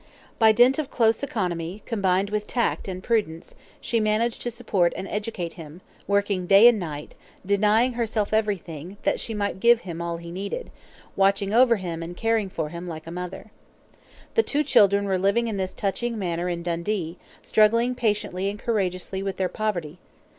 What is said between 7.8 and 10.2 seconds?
herself everything, that she might give him all